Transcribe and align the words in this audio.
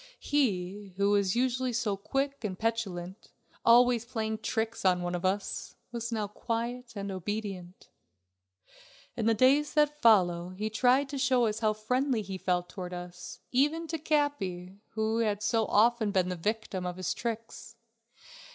He, 0.19 0.93
who 0.97 1.11
was 1.11 1.35
usually 1.35 1.71
so 1.71 1.95
quick 1.95 2.43
and 2.43 2.57
petulant, 2.57 3.29
always 3.63 4.03
playing 4.03 4.39
tricks 4.39 4.83
on 4.83 5.03
one 5.03 5.13
of 5.13 5.23
us, 5.23 5.75
was 5.91 6.11
now 6.11 6.27
quiet 6.27 6.93
and 6.95 7.11
obedient. 7.11 7.87
In 9.15 9.27
the 9.27 9.35
days 9.35 9.75
that 9.75 10.01
followed 10.01 10.53
he 10.57 10.71
tried 10.71 11.07
to 11.09 11.19
show 11.19 11.45
us 11.45 11.59
how 11.59 11.73
friendly 11.73 12.23
he 12.23 12.39
felt 12.39 12.67
towards 12.67 12.95
us, 12.95 13.41
even 13.51 13.85
to 13.89 13.99
Capi, 13.99 14.79
who 14.93 15.19
had 15.19 15.43
so 15.43 15.67
often 15.67 16.09
been 16.09 16.29
the 16.29 16.35
victim 16.35 16.83
of 16.83 16.97
his 16.97 17.13
tricks. 17.13 17.75